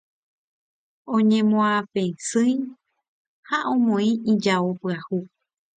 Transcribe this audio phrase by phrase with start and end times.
[1.15, 2.55] oñemoapesýi
[3.47, 5.19] ha omoĩ ijao pyahu